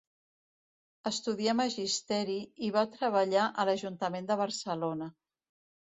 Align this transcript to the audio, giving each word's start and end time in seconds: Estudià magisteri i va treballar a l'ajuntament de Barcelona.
Estudià 1.09 1.53
magisteri 1.59 2.39
i 2.69 2.71
va 2.77 2.85
treballar 2.97 3.45
a 3.49 3.67
l'ajuntament 3.71 4.31
de 4.33 4.43
Barcelona. 4.45 5.15